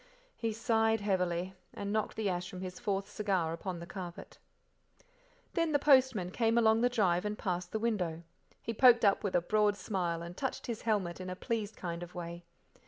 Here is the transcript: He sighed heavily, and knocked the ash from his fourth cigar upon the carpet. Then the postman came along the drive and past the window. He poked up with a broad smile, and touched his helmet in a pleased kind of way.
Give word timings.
He 0.35 0.51
sighed 0.51 1.01
heavily, 1.01 1.53
and 1.75 1.93
knocked 1.93 2.15
the 2.15 2.27
ash 2.27 2.49
from 2.49 2.61
his 2.61 2.79
fourth 2.79 3.07
cigar 3.07 3.53
upon 3.53 3.77
the 3.77 3.85
carpet. 3.85 4.39
Then 5.53 5.73
the 5.73 5.77
postman 5.77 6.31
came 6.31 6.57
along 6.57 6.81
the 6.81 6.89
drive 6.89 7.23
and 7.23 7.37
past 7.37 7.71
the 7.71 7.77
window. 7.77 8.23
He 8.63 8.73
poked 8.73 9.05
up 9.05 9.23
with 9.23 9.35
a 9.35 9.41
broad 9.41 9.77
smile, 9.77 10.23
and 10.23 10.35
touched 10.35 10.65
his 10.65 10.81
helmet 10.81 11.21
in 11.21 11.29
a 11.29 11.35
pleased 11.35 11.75
kind 11.75 12.01
of 12.01 12.15
way. 12.15 12.45